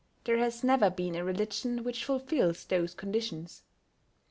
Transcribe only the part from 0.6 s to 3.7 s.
never been a religion which fulfils those conditions.